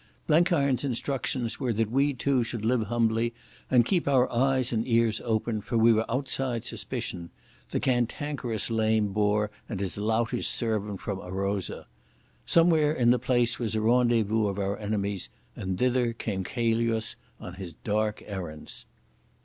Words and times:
Blenkiron's 0.25 0.83
instructions 0.83 1.59
were 1.59 1.71
that 1.73 1.91
we 1.91 2.11
two 2.15 2.41
should 2.43 2.65
live 2.65 2.81
humbly 2.87 3.35
and 3.69 3.85
keep 3.85 4.07
our 4.07 4.27
eyes 4.33 4.73
and 4.73 4.87
ears 4.87 5.21
open, 5.23 5.61
for 5.61 5.77
we 5.77 5.93
were 5.93 6.09
outside 6.09 6.65
suspicion—the 6.65 7.79
cantankerous 7.79 8.71
lame 8.71 9.13
Boer 9.13 9.51
and 9.69 9.79
his 9.79 9.99
loutish 9.99 10.47
servant 10.47 11.01
from 11.01 11.19
Arosa. 11.19 11.85
Somewhere 12.47 12.91
in 12.93 13.11
the 13.11 13.19
place 13.19 13.59
was 13.59 13.75
a 13.75 13.81
rendezvous 13.81 14.47
of 14.47 14.57
our 14.57 14.75
enemies, 14.79 15.29
and 15.55 15.77
thither 15.77 16.13
came 16.13 16.43
Chelius 16.43 17.15
on 17.39 17.53
his 17.53 17.73
dark 17.83 18.23
errands. 18.25 18.87